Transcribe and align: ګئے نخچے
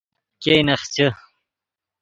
ګئے 0.41 0.59
نخچے 0.67 1.07